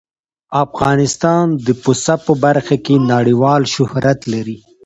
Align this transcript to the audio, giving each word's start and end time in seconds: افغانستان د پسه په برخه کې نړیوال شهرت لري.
افغانستان 0.63 1.45
د 1.65 1.67
پسه 1.81 2.15
په 2.25 2.33
برخه 2.43 2.75
کې 2.85 2.95
نړیوال 3.13 3.61
شهرت 3.73 4.19
لري. 4.33 4.57